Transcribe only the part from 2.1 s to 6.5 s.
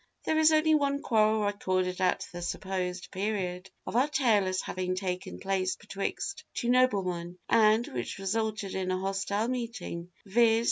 the supposed period of our tale as having taken place betwixt